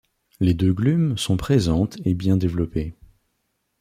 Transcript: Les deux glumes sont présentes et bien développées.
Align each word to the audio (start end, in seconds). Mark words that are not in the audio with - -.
Les 0.39 0.55
deux 0.55 0.73
glumes 0.73 1.15
sont 1.15 1.37
présentes 1.37 1.97
et 2.05 2.15
bien 2.15 2.35
développées. 2.35 2.95